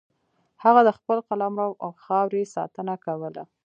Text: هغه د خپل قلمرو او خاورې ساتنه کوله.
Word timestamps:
هغه 0.63 0.81
د 0.87 0.89
خپل 0.97 1.17
قلمرو 1.27 1.77
او 1.83 1.89
خاورې 2.03 2.43
ساتنه 2.55 2.95
کوله. 3.05 3.43